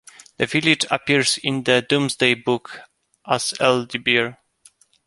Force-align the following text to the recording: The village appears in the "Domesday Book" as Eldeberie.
The 0.37 0.47
village 0.47 0.83
appears 0.89 1.37
in 1.37 1.63
the 1.63 1.83
"Domesday 1.87 2.33
Book" 2.33 2.79
as 3.27 3.53
Eldeberie. 3.59 4.35